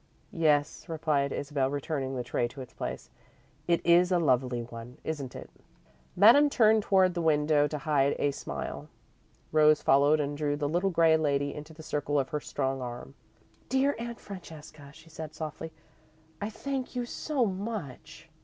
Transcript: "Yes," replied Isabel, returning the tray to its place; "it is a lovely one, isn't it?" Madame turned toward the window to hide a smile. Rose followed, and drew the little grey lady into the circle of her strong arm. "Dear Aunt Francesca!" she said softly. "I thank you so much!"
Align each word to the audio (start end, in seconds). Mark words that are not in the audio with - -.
"Yes," 0.33 0.89
replied 0.89 1.31
Isabel, 1.31 1.69
returning 1.69 2.15
the 2.15 2.23
tray 2.23 2.47
to 2.47 2.61
its 2.61 2.73
place; 2.73 3.11
"it 3.67 3.85
is 3.85 4.11
a 4.11 4.17
lovely 4.17 4.63
one, 4.63 4.97
isn't 5.03 5.35
it?" 5.35 5.47
Madame 6.15 6.49
turned 6.49 6.81
toward 6.81 7.13
the 7.13 7.21
window 7.21 7.67
to 7.67 7.77
hide 7.77 8.15
a 8.17 8.31
smile. 8.31 8.89
Rose 9.51 9.83
followed, 9.83 10.19
and 10.19 10.35
drew 10.35 10.55
the 10.57 10.67
little 10.67 10.89
grey 10.89 11.17
lady 11.17 11.53
into 11.53 11.71
the 11.71 11.83
circle 11.83 12.19
of 12.19 12.29
her 12.29 12.39
strong 12.39 12.81
arm. 12.81 13.13
"Dear 13.69 13.95
Aunt 13.99 14.19
Francesca!" 14.19 14.89
she 14.91 15.11
said 15.11 15.35
softly. 15.35 15.71
"I 16.41 16.49
thank 16.49 16.95
you 16.95 17.05
so 17.05 17.45
much!" 17.45 18.27